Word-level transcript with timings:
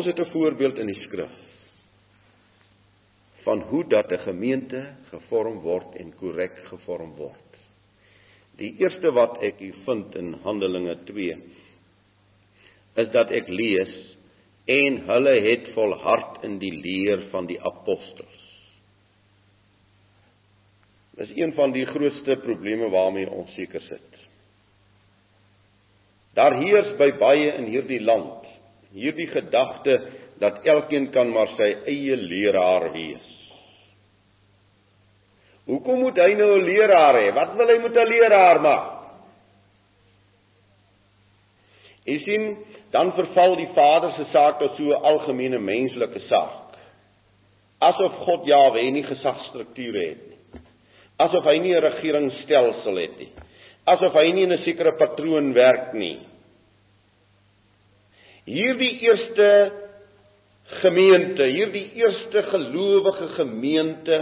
Ons 0.00 0.08
het 0.08 0.20
'n 0.20 0.32
voorbeeld 0.32 0.78
in 0.80 0.86
die 0.86 1.02
skrif 1.04 1.32
van 3.44 3.60
hoe 3.60 3.84
dat 3.84 4.12
'n 4.12 4.18
gemeente 4.18 4.94
gevorm 5.10 5.58
word 5.60 5.94
en 5.96 6.14
korrek 6.16 6.56
gevorm 6.68 7.12
word. 7.16 7.50
Die 8.56 8.76
eerste 8.78 9.12
wat 9.12 9.42
ek 9.42 9.58
hier 9.58 9.74
vind 9.84 10.16
in 10.16 10.32
Handelinge 10.32 10.96
2 11.04 11.36
is 12.94 13.10
dat 13.10 13.30
ek 13.30 13.48
lees 13.48 14.16
en 14.64 14.96
hulle 15.04 15.40
het 15.40 15.68
volhard 15.74 16.44
in 16.44 16.58
die 16.58 16.72
leer 16.72 17.28
van 17.30 17.46
die 17.46 17.60
apostels. 17.60 18.40
Dis 21.16 21.36
een 21.36 21.52
van 21.52 21.72
die 21.72 21.84
grootste 21.84 22.36
probleme 22.36 22.88
waarmee 22.88 23.30
ons 23.30 23.54
seker 23.54 23.80
sit. 23.80 24.28
Daar 26.34 26.56
heers 26.56 26.96
by 26.96 27.12
baie 27.18 27.52
in 27.52 27.64
hierdie 27.64 28.00
land 28.00 28.39
hierdie 28.92 29.26
gedagte 29.26 30.00
dat 30.40 30.64
elkeen 30.64 31.10
kan 31.10 31.30
maar 31.32 31.52
sy 31.56 31.68
eie 31.86 32.16
leraar 32.16 32.92
wees. 32.92 33.28
Hoekom 35.68 36.00
moet 36.00 36.18
hy 36.18 36.34
nou 36.34 36.58
'n 36.58 36.64
leraar 36.64 37.14
hê? 37.14 37.34
Wat 37.34 37.54
wil 37.56 37.68
hy 37.68 37.78
met 37.78 37.96
'n 37.96 38.08
leraar 38.08 38.60
maak? 38.60 39.00
Jy 42.04 42.18
sien, 42.24 42.56
dan 42.90 43.12
verval 43.12 43.56
die 43.56 43.68
Vader 43.74 44.12
se 44.16 44.24
saak 44.32 44.58
tot 44.58 44.76
so 44.76 44.82
'n 44.82 45.02
algemene 45.02 45.58
menslike 45.58 46.20
saak. 46.28 46.74
Asof 47.80 48.12
God 48.12 48.46
Jahwe 48.46 48.90
nie 48.90 49.04
gesagsstrukture 49.04 50.08
het 50.08 50.28
nie. 50.28 50.60
Asof 51.18 51.44
hy 51.44 51.58
nie 51.58 51.74
'n 51.74 51.82
regeringsstelsel 51.82 52.96
het 52.96 53.18
nie. 53.18 53.32
Asof 53.86 54.12
hy 54.12 54.32
nie 54.32 54.42
in 54.42 54.52
'n 54.52 54.64
sekere 54.64 54.92
patroon 54.92 55.52
werk 55.52 55.92
nie. 55.92 56.18
Hierdie 58.44 58.98
eerste 59.00 59.48
gemeente, 60.80 61.44
hierdie 61.50 61.90
eerste 61.98 62.42
gelowige 62.42 63.28
gemeente 63.36 64.20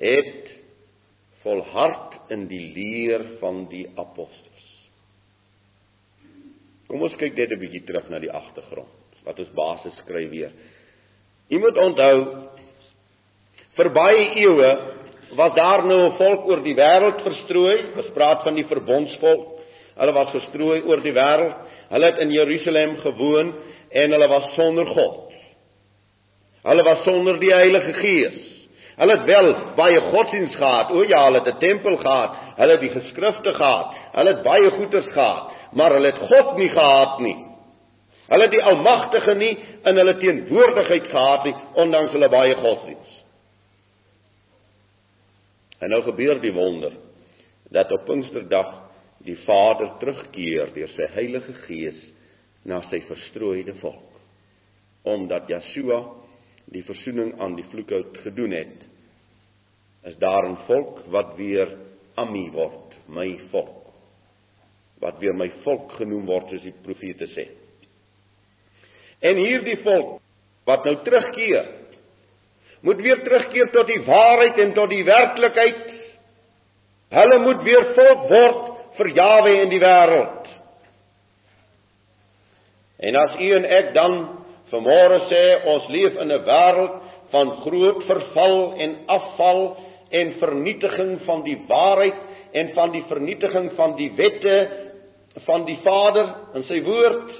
het 0.00 0.50
volhard 1.42 2.30
in 2.30 2.46
die 2.50 2.62
leer 2.74 3.24
van 3.40 3.64
die 3.70 3.86
apostels. 3.96 4.66
Kom 6.90 7.02
ons 7.06 7.16
kyk 7.16 7.36
net 7.36 7.52
'n 7.52 7.60
bietjie 7.60 7.84
terug 7.86 8.08
na 8.10 8.18
die 8.18 8.32
agtergrond. 8.32 8.88
Wat 9.24 9.38
ons 9.38 9.52
basis 9.54 9.96
skryf 10.02 10.30
weer. 10.30 10.52
Jy 11.48 11.58
moet 11.58 11.76
onthou 11.78 12.48
vir 13.76 13.88
baie 13.90 14.24
eeue 14.36 14.70
was 15.36 15.54
daar 15.54 15.84
nou 15.86 16.00
'n 16.06 16.16
volk 16.16 16.46
oor 16.46 16.62
die 16.62 16.74
wêreld 16.74 17.22
verstrooi. 17.22 17.94
Ons 17.96 18.10
praat 18.14 18.42
van 18.42 18.54
die 18.54 18.66
verbondsvolk. 18.66 19.59
Hulle 19.96 20.12
was 20.12 20.30
verstrooi 20.30 20.82
oor 20.82 21.02
die 21.02 21.14
wêreld. 21.16 21.56
Hulle 21.90 22.06
het 22.06 22.18
in 22.18 22.30
Jerusalem 22.30 22.96
gewoon 23.02 23.54
en 23.90 24.10
hulle 24.10 24.28
was 24.28 24.54
sonder 24.54 24.86
God. 24.86 25.32
Hulle 26.62 26.82
was 26.82 27.04
sonder 27.04 27.38
die 27.40 27.52
Heilige 27.54 27.92
Gees. 27.92 28.40
Hulle 29.00 29.16
het 29.16 29.24
wel 29.24 29.54
baie 29.76 30.00
godsdienst 30.10 30.56
gehad. 30.60 30.90
O 30.92 31.02
ja, 31.08 31.24
hulle 31.24 31.40
het 31.40 31.54
'n 31.54 31.58
tempel 31.58 31.96
gehad. 31.96 32.36
Hulle 32.56 32.72
het 32.72 32.80
die 32.80 32.94
geskrifte 33.00 33.54
gehad. 33.54 33.94
Hulle 34.12 34.34
het 34.34 34.42
baie 34.42 34.70
goeders 34.70 35.06
gehad, 35.12 35.52
maar 35.72 35.92
hulle 35.92 36.06
het 36.06 36.18
God 36.18 36.56
nie 36.56 36.68
gehad 36.68 37.18
nie. 37.18 37.36
Hulle 38.28 38.42
het 38.42 38.50
die 38.50 38.62
Almagtige 38.62 39.34
nie 39.34 39.58
in 39.84 39.96
hulle 39.96 40.16
teenwoordigheid 40.16 41.06
gehad 41.06 41.44
nie, 41.44 41.54
ondanks 41.74 42.12
hulle 42.12 42.28
baie 42.28 42.54
godsdienst. 42.54 43.24
En 45.80 45.90
nou 45.90 46.02
gebeur 46.02 46.40
die 46.40 46.52
wonder 46.52 46.92
dat 47.70 47.92
op 47.92 48.04
Pinksterdag 48.04 48.74
die 49.24 49.36
Vader 49.44 49.92
terugkeer 50.00 50.72
deur 50.74 50.92
sy 50.96 51.08
Heilige 51.14 51.54
Gees 51.66 51.98
na 52.64 52.80
sy 52.88 53.02
verstrooide 53.08 53.76
volk. 53.80 54.06
Omdat 55.08 55.48
Yeshua 55.50 56.00
die 56.70 56.84
verzoening 56.86 57.34
aan 57.40 57.56
die 57.58 57.66
vloekhout 57.72 58.20
gedoen 58.24 58.54
het, 58.56 58.86
is 60.08 60.16
daar 60.16 60.48
'n 60.48 60.56
volk 60.66 61.04
wat 61.12 61.36
weer 61.36 61.68
Ami 62.16 62.50
word, 62.50 62.94
my 63.08 63.38
volk. 63.50 63.92
Wat 65.00 65.18
weer 65.18 65.34
my 65.34 65.48
volk 65.64 65.92
genoem 65.92 66.26
word 66.26 66.48
soos 66.50 66.62
die 66.62 66.74
profete 66.84 67.26
sê. 67.26 67.48
En 69.20 69.36
hierdie 69.36 69.78
volk 69.82 70.20
wat 70.64 70.84
nou 70.84 70.96
terugkeer, 71.04 71.68
moet 72.80 72.96
weer 72.96 73.22
terugkeer 73.22 73.70
tot 73.70 73.86
die 73.86 74.02
waarheid 74.04 74.58
en 74.58 74.74
tot 74.74 74.90
die 74.90 75.04
werklikheid. 75.04 75.94
Hulle 77.10 77.38
moet 77.38 77.62
weer 77.62 77.94
volk 77.94 78.28
word 78.28 78.69
vir 79.00 79.14
Jawe 79.16 79.52
in 79.62 79.70
die 79.72 79.80
wêreld. 79.80 80.48
En 83.00 83.16
as 83.16 83.38
u 83.40 83.48
en 83.56 83.64
ek 83.64 83.94
dan 83.96 84.16
vanmôre 84.70 85.22
sê 85.30 85.44
ons 85.72 85.88
leef 85.88 86.18
in 86.20 86.32
'n 86.32 86.44
wêreld 86.44 86.96
van 87.32 87.50
groot 87.64 88.04
verval 88.04 88.74
en 88.76 88.96
afval 89.06 89.76
en 90.10 90.34
vernietiging 90.42 91.20
van 91.24 91.42
die 91.42 91.56
waarheid 91.68 92.18
en 92.52 92.72
van 92.74 92.90
die 92.90 93.04
vernietiging 93.08 93.72
van 93.76 93.96
die 93.96 94.10
wette 94.16 94.68
van 95.46 95.64
die 95.64 95.78
Vader 95.82 96.26
in 96.54 96.64
sy 96.64 96.82
woord. 96.82 97.30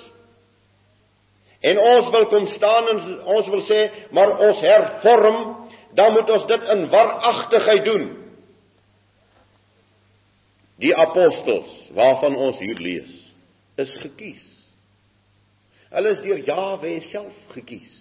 En 1.61 1.79
ons 1.79 2.11
wil 2.11 2.27
kom 2.27 2.47
staan 2.57 2.89
en 2.89 3.01
ons 3.25 3.49
wil 3.49 3.63
sê, 3.69 3.91
maar 4.11 4.39
ons 4.39 4.61
hervorm, 4.61 5.57
dan 5.95 6.13
moet 6.13 6.31
ons 6.31 6.47
dit 6.47 6.63
in 6.63 6.89
waaragtigheid 6.89 7.85
doen. 7.85 8.20
Die 10.81 10.93
apostels 10.97 11.73
waarvan 11.97 12.37
ons 12.41 12.59
hier 12.63 12.79
lees, 12.81 13.11
is 13.81 13.91
gekies. 14.01 14.47
Hulle 15.91 16.15
is 16.15 16.23
deur 16.25 16.41
Jahwe 16.47 16.95
self 17.11 17.37
gekies. 17.57 17.97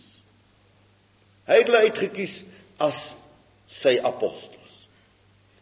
Hy 1.49 1.57
het 1.57 1.69
hulle 1.69 1.89
uitgekies 1.89 2.35
as 2.85 3.03
sy 3.81 3.97
apostels. 4.05 4.55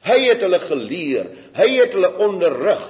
Hy 0.08 0.18
het 0.28 0.44
hulle 0.44 0.60
geleer, 0.68 1.30
hy 1.58 1.68
het 1.80 1.96
hulle 1.96 2.14
onderrig. 2.28 2.86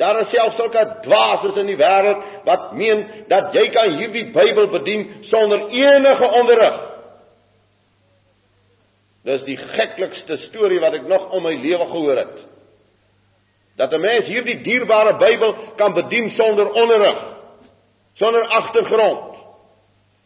Daar 0.00 0.20
is 0.22 0.32
selfs 0.32 0.58
sulke 0.60 0.82
dwaases 1.04 1.58
in 1.60 1.70
die 1.70 1.78
wêreld 1.80 2.24
wat 2.46 2.72
meen 2.76 3.04
dat 3.30 3.54
jy 3.56 3.64
kan 3.74 3.96
hierdie 3.96 4.26
Bybel 4.34 4.68
bedien 4.72 5.06
sonder 5.30 5.68
enige 5.72 6.28
onderrig. 6.40 6.82
Dis 9.26 9.46
die 9.48 9.56
geklikste 9.58 10.38
storie 10.46 10.80
wat 10.84 11.00
ek 11.00 11.08
nog 11.10 11.32
om 11.34 11.48
my 11.48 11.56
lewe 11.58 11.88
gehoor 11.90 12.20
het 12.22 12.36
dat 13.76 13.92
'n 13.92 14.00
mens 14.00 14.26
hierdie 14.26 14.62
dierbare 14.62 15.16
Bybel 15.16 15.54
kan 15.76 15.94
bedien 15.94 16.30
sonder 16.30 16.70
onderrig, 16.70 17.18
sonder 18.14 18.46
agtergrond. 18.48 19.36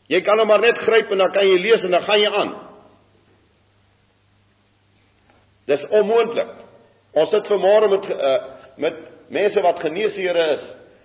Jy 0.07 0.21
kan 0.21 0.39
hom 0.39 0.47
maar 0.47 0.61
net 0.61 0.79
gryp 0.79 1.11
en 1.11 1.19
dan 1.19 1.33
kan 1.33 1.47
jy 1.47 1.59
lees 1.59 1.83
en 1.83 1.91
dan 1.91 2.03
gaan 2.03 2.21
jy 2.21 2.31
aan. 2.31 2.55
Dis 5.67 5.87
onmoontlik. 5.89 6.49
Ons 7.13 7.31
sit 7.31 7.47
vanmôre 7.47 7.89
met 7.89 8.09
uh, 8.11 8.37
met 8.77 8.95
mense 9.29 9.61
wat 9.61 9.81
geneesheere 9.81 10.47
is. 10.55 10.65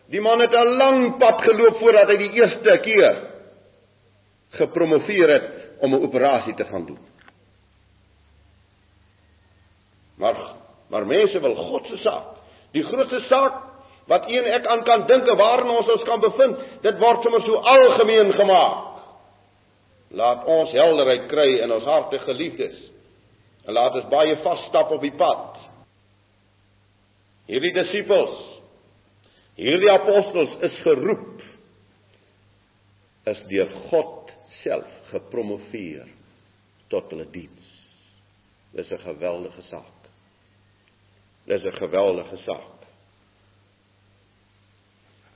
Die 0.09 0.21
man 0.21 0.39
het 0.39 0.53
'n 0.53 0.77
lang 0.77 1.17
pad 1.17 1.41
geloop 1.41 1.77
voordat 1.77 2.07
hy 2.07 2.17
die 2.17 2.31
eerste 2.31 2.79
keer 2.81 3.15
gepromoveer 4.49 5.29
het 5.29 5.51
om 5.79 5.93
'n 5.93 6.03
operasie 6.03 6.53
te 6.53 6.65
gaan 6.65 6.85
doen. 6.85 6.99
Maar 10.17 10.35
maar 10.89 11.05
mense 11.05 11.39
wil 11.39 11.55
God 11.55 11.85
se 11.85 11.97
saak. 11.97 12.34
Die 12.75 12.83
grootste 12.83 13.21
saak 13.29 13.61
wat 14.11 14.27
een 14.29 14.45
ek 14.53 14.67
aan 14.69 14.83
kan 14.85 15.07
dink 15.09 15.29
waarin 15.39 15.71
ons 15.73 15.89
ons 15.89 16.03
kan 16.05 16.21
bevind, 16.21 16.59
dit 16.83 16.99
word 17.01 17.23
sommer 17.23 17.41
so 17.45 17.61
algemeen 17.71 18.33
gemaak. 18.37 18.91
Laat 20.15 20.45
ons 20.45 20.73
helderheid 20.75 21.25
kry 21.31 21.47
in 21.63 21.73
ons 21.73 21.87
harte 21.89 22.19
geliefdes. 22.27 22.75
En 23.65 23.73
laat 23.73 23.97
ons 23.97 24.11
baie 24.11 24.35
vas 24.43 24.67
stap 24.69 24.93
op 24.93 25.01
die 25.01 25.15
pad. 25.17 25.57
Hierdie 27.49 27.73
disippels, 27.73 28.37
hierdie 29.57 29.91
apostels 29.93 30.53
is 30.65 30.77
geroep 30.85 31.41
is 33.25 33.41
deur 33.49 33.71
God 33.89 34.31
self 34.61 35.09
gepromoveer 35.09 36.05
tot 36.93 37.09
hulle 37.13 37.25
diens. 37.33 37.69
Dis 38.73 38.91
'n 38.91 39.01
geweldige 39.01 39.61
saak. 39.69 40.04
Dis 41.45 41.63
'n 41.63 41.77
geweldige 41.77 42.37
saak. 42.37 42.75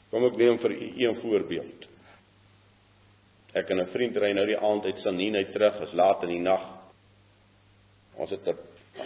Kom 0.09 0.25
ek 0.25 0.37
neem 0.37 0.57
vir 0.57 0.71
u 0.71 0.93
een 0.97 1.15
voorbeeld. 1.21 1.85
Ek 3.53 3.69
en 3.69 3.79
'n 3.81 3.91
vriend 3.93 4.17
ry 4.17 4.31
nou 4.31 4.45
die 4.45 4.57
aand 4.57 4.85
uit 4.85 4.97
Sanine 5.03 5.45
terug, 5.51 5.81
is 5.81 5.93
laat 5.93 6.23
in 6.23 6.29
die 6.29 6.39
nag. 6.39 6.65
Ons 8.15 8.29
het 8.29 8.47
'n 8.47 8.57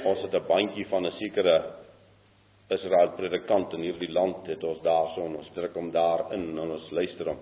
ons 0.03 0.21
het 0.21 0.33
'n 0.33 0.47
bandjie 0.47 0.87
van 0.87 1.05
'n 1.05 1.11
sekere 1.19 1.73
Israel 2.69 3.09
predikant 3.17 3.73
in 3.73 3.81
hierdie 3.81 4.11
land 4.11 4.47
het 4.47 4.63
ons 4.63 4.81
daarson 4.81 5.35
ons 5.35 5.49
druk 5.53 5.73
hom 5.73 5.91
daar 5.91 6.33
in 6.33 6.57
en 6.57 6.71
ons 6.71 6.91
luister 6.91 7.27
hom. 7.27 7.39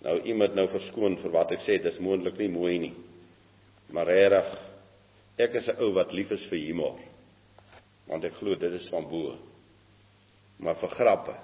Nou 0.00 0.20
iemand 0.22 0.54
nou 0.54 0.68
verskoon 0.68 1.16
vir 1.16 1.30
wat 1.30 1.52
ek 1.52 1.60
sê, 1.60 1.82
dis 1.82 1.98
moontlik 1.98 2.38
nie 2.38 2.48
mooi 2.48 2.78
nie. 2.78 2.94
Maar 3.90 4.06
regtig 4.06 4.58
ek 5.36 5.54
is 5.54 5.68
'n 5.68 5.80
ou 5.82 5.92
wat 5.92 6.12
lief 6.12 6.30
is 6.30 6.46
vir 6.48 6.58
humor 6.58 7.11
want 8.06 8.24
ek 8.24 8.34
glo 8.40 8.54
dit 8.54 8.72
is 8.80 8.88
van 8.90 9.08
bo. 9.08 9.36
Maar 10.62 10.78
vir 10.80 10.94
grappe. 10.98 11.34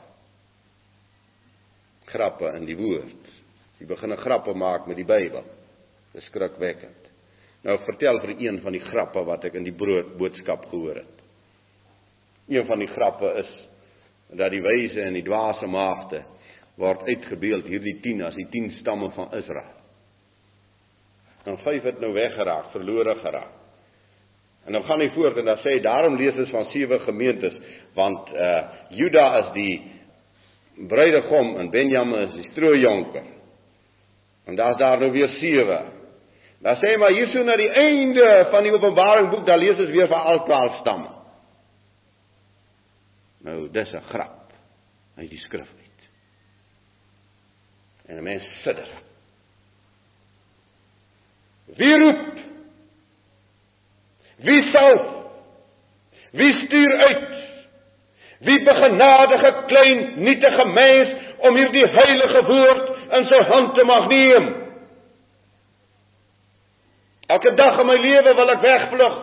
Grappe 2.09 2.53
in 2.57 2.67
die 2.67 2.77
woord 2.77 3.39
Jy 3.79 3.87
begin 3.87 4.13
'n 4.13 4.17
grappe 4.17 4.55
maak 4.55 4.87
met 4.87 4.97
die 4.97 5.07
Bybel. 5.07 5.45
Dis 6.13 6.25
skrikwekkend. 6.25 7.07
Nou 7.63 7.79
vertel 7.85 8.21
vir 8.21 8.35
een 8.39 8.61
van 8.61 8.73
die 8.73 8.83
grappe 8.83 9.25
wat 9.25 9.45
ek 9.45 9.55
in 9.55 9.65
die 9.65 9.73
brood 9.73 10.17
boodskap 10.19 10.67
gehoor 10.67 10.95
het. 10.95 11.17
Een 12.49 12.67
van 12.67 12.79
die 12.79 12.89
grappe 12.89 13.35
is 13.39 13.69
dat 14.29 14.51
die 14.51 14.63
wyse 14.63 15.03
en 15.03 15.13
die 15.13 15.23
dwaase 15.23 15.67
maagde 15.67 16.25
word 16.77 17.03
uitgebeeld 17.03 17.65
hierdie 17.65 18.01
10 18.01 18.23
as 18.23 18.35
die 18.35 18.49
10 18.51 18.71
stamme 18.71 19.11
van 19.11 19.33
Israel. 19.35 19.77
En 21.45 21.59
vyf 21.59 21.83
het 21.83 22.01
nou 22.01 22.13
weggeraak, 22.13 22.71
verlore 22.71 23.15
geraak. 23.15 23.55
En 24.69 24.75
dan 24.77 24.85
gaan 24.85 25.01
hy 25.01 25.09
voort 25.15 25.37
en 25.41 25.47
dan 25.49 25.61
sê 25.63 25.79
hy 25.79 25.81
daarom 25.81 26.19
lees 26.21 26.37
ons 26.37 26.51
van 26.53 26.67
sewe 26.75 26.99
gemeentes 27.07 27.55
want 27.97 28.29
uh 28.37 28.59
Juda 28.93 29.25
is 29.39 29.47
die 29.55 29.77
bruidegom 30.91 31.55
en 31.57 31.71
Benjamin 31.73 32.27
is 32.27 32.35
die 32.37 32.51
strooijonker. 32.51 33.25
En 34.45 34.57
daar's 34.57 34.77
daar 34.77 35.01
nou 35.01 35.09
weer 35.13 35.33
sewe. 35.41 35.79
Dan 36.61 36.77
sê 36.77 36.93
hy 36.93 36.99
maar 37.01 37.17
hierso 37.17 37.43
na 37.49 37.57
die 37.57 37.71
einde 37.71 38.27
van 38.53 38.67
die 38.67 38.73
Openbaring 38.75 39.31
boek 39.33 39.47
dan 39.47 39.59
lees 39.59 39.81
ons 39.81 39.95
weer 39.95 40.11
van 40.11 40.29
al 40.35 40.45
12 40.45 40.77
stamme. 40.83 41.11
Nou 43.49 43.71
dis 43.73 43.93
'n 43.93 44.05
grap 44.13 44.53
uit 45.17 45.31
die 45.31 45.41
skrif 45.49 45.69
uit. 45.81 46.09
En 48.07 48.17
'n 48.17 48.23
mens 48.23 48.45
sidder. 48.63 48.89
Wie 51.65 51.99
roep? 51.99 52.48
Wie 54.39 54.63
sal? 54.73 54.99
Wie 56.31 56.53
stuur 56.67 56.97
uit? 56.97 57.29
Wie 58.39 58.63
begenadige 58.63 59.55
klein 59.67 60.13
nietige 60.17 60.65
mens 60.65 61.09
om 61.39 61.57
hierdie 61.57 61.87
heilige 61.87 62.45
woord 62.47 62.91
in 63.19 63.25
sy 63.27 63.41
hand 63.51 63.75
te 63.75 63.85
mag 63.85 64.07
neem? 64.13 64.47
Elke 67.29 67.55
dag 67.59 67.81
in 67.83 67.91
my 67.91 67.97
lewe 67.99 68.35
wil 68.39 68.55
ek 68.55 68.63
wegvlug. 68.63 69.17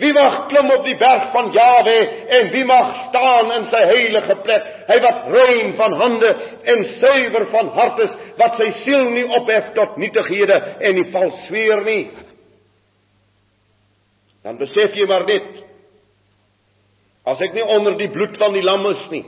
Wie 0.00 0.12
mag 0.12 0.46
klim 0.48 0.70
op 0.72 0.84
die 0.84 0.96
berg 1.00 1.28
van 1.32 1.52
Jawe 1.52 1.96
en 2.38 2.50
wie 2.52 2.64
mag 2.68 2.88
staan 3.08 3.52
in 3.52 3.68
sy 3.72 3.82
heilige 3.92 4.36
plek? 4.44 4.64
Hy 4.88 4.96
wat 5.04 5.28
rein 5.32 5.72
van 5.76 5.96
hande 6.00 6.32
en 6.72 6.84
suiwer 7.00 7.46
van 7.52 7.70
hart 7.76 8.02
is, 8.04 8.16
wat 8.40 8.58
sy 8.60 8.70
siel 8.82 9.10
nie 9.12 9.24
ophef 9.38 9.70
tot 9.76 9.96
nietighede 10.00 10.58
en 10.80 10.98
nie 11.00 11.06
vals 11.12 11.44
sweer 11.46 11.84
nie 11.84 12.02
dan 14.46 14.60
besef 14.62 14.94
jy 14.94 15.08
maar 15.10 15.26
net 15.26 15.52
as 17.26 17.42
ek 17.42 17.56
nie 17.58 17.66
onder 17.76 17.98
die 17.98 18.12
bloed 18.14 18.38
van 18.38 18.54
die 18.54 18.64
lam 18.64 18.86
is 18.94 19.04
nie 19.10 19.24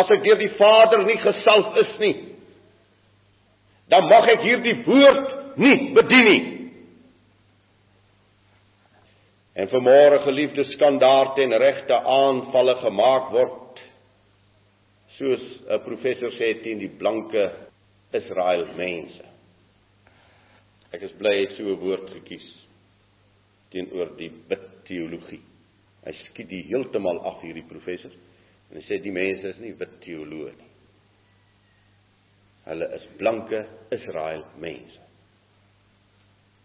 as 0.00 0.10
ek 0.16 0.24
deur 0.24 0.40
die 0.40 0.54
Vader 0.56 1.04
nie 1.04 1.20
gesalf 1.20 1.76
is 1.84 1.96
nie 2.00 2.16
dan 3.92 4.08
mag 4.08 4.28
ek 4.32 4.44
hierdie 4.46 4.78
woord 4.86 5.58
nie 5.60 5.92
bedien 5.96 6.28
nie. 6.28 6.42
En 9.52 9.68
vanmôre 9.68 10.22
geliefdes 10.24 10.70
kan 10.80 10.96
daar 10.98 11.34
ten 11.36 11.52
regte 11.60 11.98
aanvalle 11.98 12.78
gemaak 12.80 13.28
word 13.34 13.82
soos 15.18 15.44
'n 15.68 15.84
professor 15.84 16.32
sê 16.38 16.62
teen 16.62 16.78
die 16.78 16.88
blanke 16.88 17.50
Israel 18.12 18.66
mense. 18.76 19.24
Ek 20.92 21.02
is 21.02 21.12
bly 21.12 21.34
hy 21.36 21.40
het 21.46 21.56
so 21.56 21.62
'n 21.62 21.80
woord 21.80 22.08
gekies 22.10 22.61
teenoor 23.72 24.12
die 24.18 24.30
wit 24.48 24.68
teologie. 24.88 25.40
Hy 26.02 26.12
skiet 26.26 26.50
die 26.50 26.64
heeltemal 26.68 27.22
af 27.28 27.42
hierdie 27.44 27.66
professor 27.68 28.12
en 28.70 28.78
hy 28.78 28.84
sê 28.86 28.98
die 29.02 29.14
mense 29.14 29.54
is 29.54 29.62
nie 29.62 29.74
wit 29.78 29.98
teoloë 30.04 30.52
nie. 30.56 30.70
Hulle 32.66 32.88
is 32.96 33.06
blanke 33.18 33.64
Israel 33.94 34.44
mense. 34.62 35.00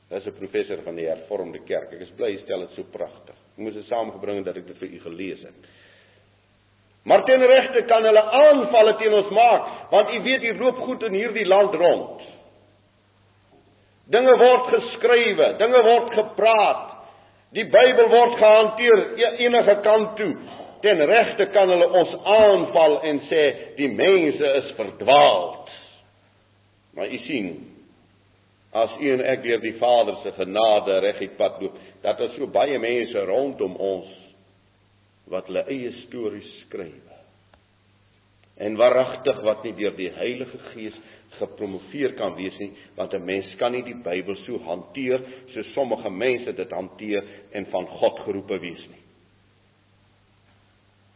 Dis 0.10 0.26
'n 0.26 0.38
professor 0.40 0.82
van 0.84 0.96
die 0.96 1.08
Hervormde 1.08 1.60
Kerk. 1.66 1.94
Ek 1.94 2.02
is 2.02 2.14
bly 2.16 2.32
hy 2.32 2.44
stel 2.44 2.60
dit 2.60 2.76
so 2.76 2.84
pragtig. 2.84 3.36
Ek 3.36 3.58
moes 3.58 3.74
dit 3.74 3.86
saamgebring 3.86 4.46
dat 4.46 4.56
ek 4.58 4.68
dit 4.68 4.78
vir 4.78 4.88
u 4.88 5.00
gelees 5.00 5.42
het. 5.44 5.56
Maar 7.04 7.24
ten 7.26 7.42
regte 7.42 7.82
kan 7.88 8.04
hulle 8.04 8.22
aanvalle 8.22 8.96
teen 8.98 9.14
ons 9.14 9.30
maak, 9.32 9.92
want 9.92 10.10
u 10.14 10.22
weet 10.22 10.42
hier 10.42 10.56
loop 10.56 10.80
goed 10.84 11.04
in 11.04 11.14
hierdie 11.14 11.46
land 11.46 11.74
rond. 11.74 12.22
Dinge 14.12 14.38
word 14.38 14.68
geskrywe, 14.74 15.58
dinge 15.58 15.84
word 15.84 16.14
gepraat. 16.14 16.97
Die 17.56 17.66
Bybel 17.72 18.10
word 18.12 18.36
gehanteer 18.42 19.04
e-, 19.16 19.36
enige 19.46 19.78
kant 19.86 20.18
toe. 20.20 20.34
Ten 20.84 21.02
regte 21.10 21.48
kan 21.54 21.72
hulle 21.72 21.88
ons 22.02 22.14
aanval 22.24 23.00
en 23.10 23.24
sê 23.32 23.44
die 23.80 23.90
mense 23.90 24.52
is 24.60 24.74
verdwaald. 24.78 25.72
Maar 26.98 27.14
u 27.14 27.18
sien, 27.26 27.50
as 28.78 28.94
u 29.00 29.10
en 29.16 29.24
ek 29.34 29.42
deur 29.46 29.62
die 29.64 29.76
Vader 29.80 30.20
se 30.22 30.34
genade 30.38 31.00
reguit 31.06 31.38
pad 31.40 31.62
loop, 31.62 31.78
dat 32.04 32.20
daar 32.22 32.34
so 32.36 32.50
baie 32.52 32.78
mense 32.82 33.26
rondom 33.30 33.76
ons 33.76 34.14
wat 35.32 35.50
hulle 35.50 35.66
eie 35.72 35.92
stories 36.06 36.50
skryf. 36.66 37.04
En 38.58 38.76
waaragtig 38.76 39.42
wat 39.46 39.64
nie 39.64 39.74
deur 39.78 39.96
die 39.96 40.12
Heilige 40.16 40.58
Gees 40.72 40.96
gepromoveer 41.38 42.16
kan 42.18 42.36
wees 42.36 42.58
nie, 42.58 42.72
want 42.96 43.14
'n 43.14 43.26
mens 43.26 43.56
kan 43.56 43.72
nie 43.72 43.84
die 43.84 44.02
Bybel 44.04 44.36
so 44.46 44.58
hanteer 44.58 45.22
so 45.54 45.62
sommige 45.74 46.10
mense 46.10 46.54
dit 46.54 46.72
hanteer 46.72 47.24
en 47.52 47.66
van 47.66 47.88
God 47.88 48.20
geroepe 48.20 48.60
wees 48.60 48.88
nie. 48.90 49.04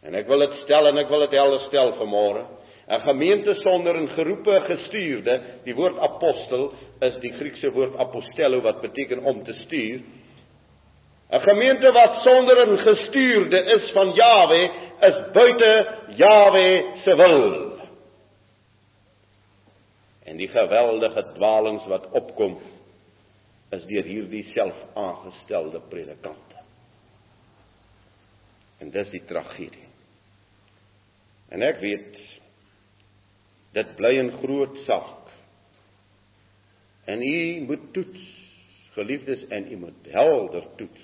En 0.03 0.15
ek 0.15 0.27
wil 0.27 0.39
dit 0.39 0.53
stel 0.63 0.87
en 0.87 0.97
ek 0.97 1.09
wil 1.09 1.19
dit 1.19 1.31
helder 1.31 1.59
stel 1.67 1.93
vanmôre. 1.93 2.45
'n 2.91 3.01
Gemeente 3.01 3.53
sonder 3.61 3.95
'n 3.97 4.09
geroepe 4.09 4.61
gestuurde, 4.67 5.41
die 5.63 5.75
woord 5.75 5.97
apostel 5.97 6.73
is 6.99 7.15
die 7.21 7.31
Griekse 7.31 7.71
woord 7.71 7.95
apostello 7.97 8.61
wat 8.61 8.81
beteken 8.81 9.23
om 9.23 9.43
te 9.43 9.53
stuur. 9.53 10.01
'n 11.31 11.39
Gemeente 11.39 11.91
wat 11.91 12.21
sonder 12.23 12.67
'n 12.67 12.77
gestuurde 12.77 13.63
is 13.63 13.91
van 13.91 14.11
Jawe, 14.13 14.69
is 15.01 15.17
buite 15.33 15.73
Jawe 16.17 16.67
se 17.03 17.15
wil 17.15 17.71
en 20.31 20.37
die 20.39 20.47
geweldige 20.47 21.23
dwalings 21.35 21.85
wat 21.91 22.05
opkom 22.15 22.59
is 23.75 23.83
deur 23.89 24.07
hierdie 24.07 24.43
selfaangestelde 24.51 25.81
predikante. 25.91 26.59
En 28.79 28.91
dis 28.91 29.09
die 29.13 29.23
tragedie. 29.27 29.87
En 31.51 31.63
ek 31.67 31.81
weet 31.83 32.19
dit 33.75 33.95
bly 33.95 34.13
'n 34.19 34.31
groot 34.39 34.77
saak. 34.87 35.31
En 37.05 37.21
u 37.21 37.61
moet 37.67 37.93
toets, 37.93 38.23
geliefdes, 38.95 39.47
en 39.49 39.71
u 39.71 39.75
moet 39.75 40.07
helder 40.11 40.67
toets. 40.77 41.03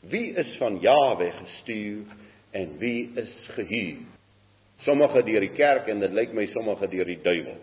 Wie 0.00 0.34
is 0.34 0.56
van 0.58 0.78
Jawe 0.80 1.30
gestuur 1.30 2.06
en 2.54 2.76
wie 2.78 3.10
is 3.20 3.32
gehuur? 3.56 4.02
Sommige 4.84 5.22
deur 5.26 5.44
die 5.46 5.54
kerk 5.56 5.88
en 5.90 6.02
dit 6.02 6.14
lyk 6.14 6.34
my 6.36 6.46
sommige 6.52 6.88
deur 6.92 7.08
die 7.08 7.20
duiwel. 7.24 7.60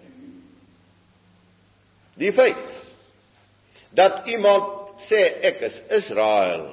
Die 2.20 2.32
feit 2.36 2.80
dat 3.98 4.28
iemand 4.32 4.96
sê 5.10 5.22
ek 5.52 5.64
is 5.68 5.78
Israel 6.02 6.68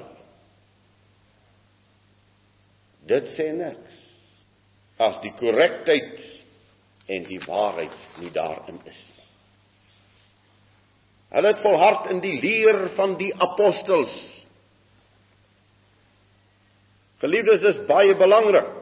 dit 3.09 3.31
sê 3.37 3.49
niks 3.57 4.01
as 5.01 5.15
die 5.23 5.31
korrektheid 5.39 6.17
en 7.09 7.25
die 7.25 7.39
waarheid 7.47 8.19
nie 8.21 8.31
daarin 8.35 8.77
is. 8.89 8.99
Hulle 11.29 11.53
het 11.53 11.61
volhard 11.63 12.09
in 12.13 12.19
die 12.23 12.35
leer 12.41 12.89
van 12.97 13.15
die 13.19 13.31
apostels. 13.41 14.13
Geliefdes, 17.19 17.61
dis 17.61 17.79
baie 17.87 18.15
belangrik. 18.15 18.75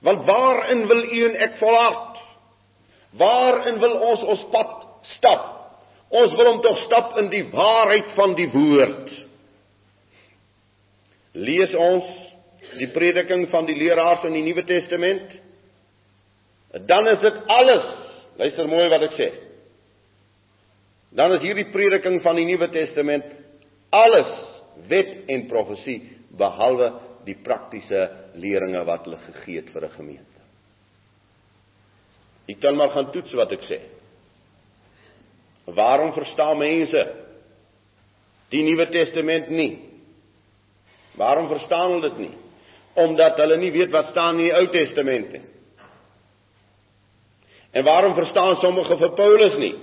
Want 0.00 0.24
waarin 0.24 0.86
wil 0.88 1.02
u 1.04 1.24
en 1.28 1.36
ek 1.44 1.58
volhard? 1.60 2.20
Waarin 3.20 3.80
wil 3.82 3.96
ons 4.12 4.22
ons 4.34 4.44
pad 4.52 4.70
stap? 5.16 5.48
Ons 6.10 6.32
wil 6.38 6.48
hom 6.48 6.62
tog 6.64 6.78
stap 6.86 7.18
in 7.20 7.28
die 7.32 7.44
waarheid 7.52 8.14
van 8.16 8.32
die 8.38 8.48
woord. 8.50 9.10
Lees 11.36 11.74
ons 11.76 12.08
die 12.78 12.88
prediking 12.94 13.44
van 13.52 13.68
die 13.68 13.76
leraars 13.76 14.24
in 14.26 14.34
die 14.38 14.44
Nuwe 14.46 14.64
Testament? 14.66 15.36
Dan 16.88 17.10
is 17.12 17.20
dit 17.20 17.42
alles. 17.50 17.86
Luister 18.40 18.70
mooi 18.70 18.88
wat 18.88 19.04
ek 19.10 19.18
sê. 19.18 19.28
Dan 21.14 21.34
is 21.36 21.44
hierdie 21.44 21.68
prediking 21.74 22.22
van 22.24 22.38
die 22.40 22.46
Nuwe 22.48 22.70
Testament 22.72 23.28
alles 23.92 24.32
wet 24.88 25.28
en 25.28 25.48
profesie 25.50 25.98
behalwe 26.38 26.92
die 27.26 27.36
praktiese 27.44 28.08
leringe 28.34 28.84
wat 28.86 29.04
hulle 29.04 29.18
gegee 29.26 29.60
het 29.60 29.70
vir 29.72 29.84
'n 29.84 29.96
gemeente. 29.96 30.40
Jy 32.46 32.54
kan 32.60 32.76
maar 32.76 32.90
gaan 32.90 33.12
toets 33.12 33.32
wat 33.32 33.52
ek 33.52 33.62
sê. 33.68 33.80
Waarom 35.64 36.12
verstaan 36.12 36.58
mense 36.58 37.02
die 38.50 38.62
Nuwe 38.62 38.88
Testament 38.90 39.50
nie? 39.50 39.78
Waarom 41.16 41.48
verstaan 41.48 41.90
hulle 41.90 42.08
dit 42.08 42.18
nie? 42.18 42.34
Omdat 42.94 43.36
hulle 43.36 43.56
nie 43.56 43.70
weet 43.70 43.90
wat 43.90 44.10
staan 44.10 44.38
in 44.38 44.44
die 44.44 44.54
Ou 44.54 44.66
Testament 44.66 45.32
nie. 45.32 45.42
En 47.70 47.84
waarom 47.84 48.14
verstaan 48.14 48.56
sommige 48.56 48.96
vir 48.96 49.14
Paulus 49.14 49.56
nie? 49.58 49.74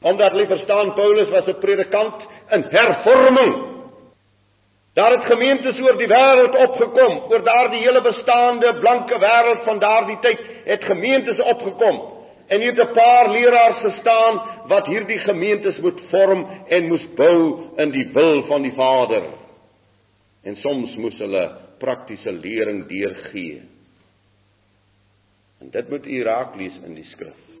Omdat 0.00 0.32
hulle 0.32 0.46
verstaan 0.46 0.94
Paulus 0.94 1.28
was 1.28 1.46
'n 1.46 1.60
predikant 1.60 2.22
in 2.50 2.62
hervorming. 2.62 3.73
Daar 4.94 5.10
het 5.10 5.24
gemeentes 5.26 5.78
oor 5.82 5.96
die 5.98 6.06
wêreld 6.06 6.56
opgekom, 6.68 7.16
oor 7.30 7.42
daardie 7.42 7.82
hele 7.82 8.02
bestaande 8.02 8.76
blanke 8.78 9.18
wêreld 9.18 9.64
van 9.66 9.80
daardie 9.82 10.18
tyd 10.22 10.42
het 10.68 10.84
gemeentes 10.86 11.40
opgekom. 11.42 12.02
En 12.46 12.60
hier 12.60 12.74
het 12.76 12.88
'n 12.88 12.94
paar 12.94 13.30
leraars 13.30 13.80
gestaan 13.80 14.42
wat 14.66 14.86
hierdie 14.86 15.18
gemeentes 15.18 15.78
moet 15.78 16.00
vorm 16.10 16.46
en 16.68 16.88
moes 16.88 17.06
bou 17.14 17.58
in 17.76 17.90
die 17.90 18.08
wil 18.12 18.42
van 18.42 18.62
die 18.62 18.72
Vader. 18.72 19.22
En 20.44 20.56
soms 20.56 20.96
moes 20.96 21.18
hulle 21.18 21.56
praktiese 21.78 22.32
lering 22.32 22.86
deurgee. 22.86 23.62
En 25.60 25.70
dit 25.70 25.88
moet 25.88 26.06
u 26.06 26.22
raak 26.22 26.56
lees 26.56 26.80
in 26.84 26.94
die 26.94 27.04
skrif. 27.04 27.53